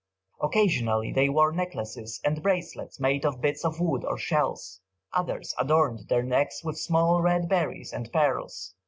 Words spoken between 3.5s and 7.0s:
of wood or shells. Others adorned their necks with